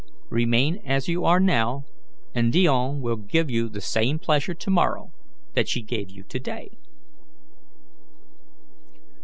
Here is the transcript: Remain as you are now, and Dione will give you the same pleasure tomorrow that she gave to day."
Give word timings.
Remain 0.31 0.77
as 0.83 1.07
you 1.07 1.25
are 1.25 1.39
now, 1.39 1.85
and 2.33 2.51
Dione 2.51 2.99
will 3.01 3.17
give 3.17 3.51
you 3.51 3.69
the 3.69 3.81
same 3.81 4.17
pleasure 4.17 4.55
tomorrow 4.55 5.11
that 5.53 5.69
she 5.69 5.83
gave 5.83 6.07
to 6.27 6.39
day." 6.39 6.71